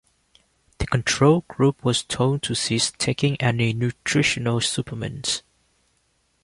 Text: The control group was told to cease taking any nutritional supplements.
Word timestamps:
The 0.79 0.87
control 0.87 1.45
group 1.47 1.85
was 1.85 2.01
told 2.03 2.41
to 2.41 2.55
cease 2.55 2.89
taking 2.89 3.39
any 3.39 3.71
nutritional 3.71 4.59
supplements. 4.59 5.43